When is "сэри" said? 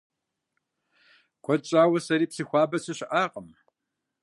2.05-2.27